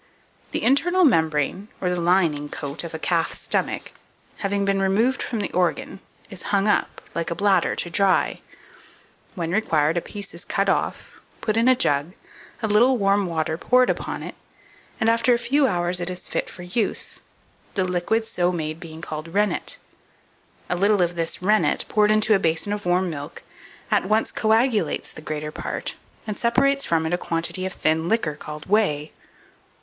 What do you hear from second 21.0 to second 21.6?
of this